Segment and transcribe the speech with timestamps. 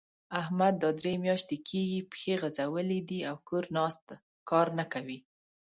[0.41, 4.05] احمد دا درې مياشتې کېږي؛ پښې غځولې دي او کور ناست؛
[4.49, 5.17] کار نه کوي.